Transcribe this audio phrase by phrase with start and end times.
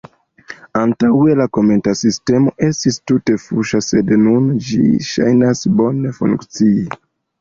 [0.79, 4.81] Antaŭe la komenta sistemo estis tute fuŝa sed nun ĝi
[5.11, 6.87] ŝajnas bone funkcii.